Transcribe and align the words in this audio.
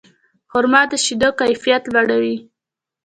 خرما 0.51 0.81
د 0.91 0.93
شیدو 1.03 1.29
کیفیت 1.41 1.83
لوړوي. 1.93 2.37